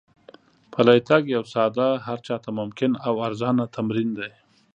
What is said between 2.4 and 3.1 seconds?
ته ممکن